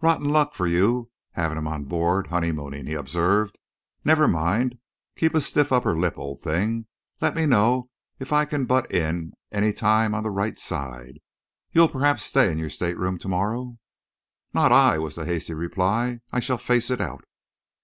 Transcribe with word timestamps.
"Rotten 0.00 0.28
luck 0.30 0.54
for 0.56 0.66
you, 0.66 1.08
having 1.34 1.56
'em 1.56 1.68
on 1.68 1.84
board, 1.84 2.26
honeymooning," 2.26 2.86
he 2.86 2.94
observed. 2.94 3.60
"Never 4.04 4.26
mind, 4.26 4.80
keep 5.14 5.36
a 5.36 5.40
stiff 5.40 5.70
upper 5.70 5.96
lip, 5.96 6.18
old 6.18 6.40
thing. 6.40 6.86
Let 7.20 7.36
me 7.36 7.46
know 7.46 7.88
if 8.18 8.32
I 8.32 8.44
can 8.44 8.64
butt 8.64 8.90
in 8.90 9.34
any 9.52 9.72
time 9.72 10.14
on 10.16 10.24
the 10.24 10.32
right 10.32 10.58
side. 10.58 11.20
You'll 11.70 11.86
perhaps 11.88 12.24
stay 12.24 12.50
in 12.50 12.58
your 12.58 12.70
stateroom 12.70 13.18
to 13.18 13.28
morrow?" 13.28 13.78
"Not 14.52 14.72
I!" 14.72 14.98
was 14.98 15.14
the 15.14 15.24
hasty 15.26 15.54
reply. 15.54 16.22
"I 16.32 16.40
shall 16.40 16.58
face 16.58 16.90
it 16.90 17.00
out." 17.00 17.22